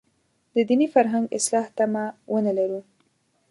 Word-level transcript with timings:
د 0.55 0.57
دیني 0.69 0.87
فرهنګ 0.93 1.25
اصلاح 1.37 1.65
تمه 1.77 2.05
ونه 2.31 2.51
لرو. 2.57 2.81